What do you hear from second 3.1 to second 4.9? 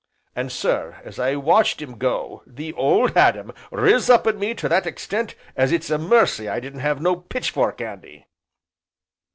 Adam' riz up in me to that